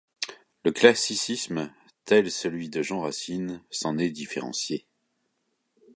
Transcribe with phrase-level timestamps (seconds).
[0.65, 1.71] Le classicisme,
[2.05, 4.87] tel celui de Jean Racine, s'en est différencié.